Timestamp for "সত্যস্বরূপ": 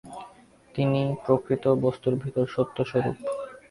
2.47-3.17